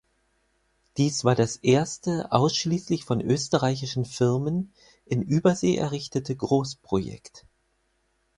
Dies 0.97 1.23
war 1.25 1.35
das 1.35 1.57
erste 1.57 2.31
ausschließlich 2.31 3.05
von 3.05 3.21
österreichischen 3.21 4.03
Firmen 4.05 4.73
in 5.05 5.21
Übersee 5.21 5.75
errichtete 5.75 6.35
Großprojekt. 6.35 7.45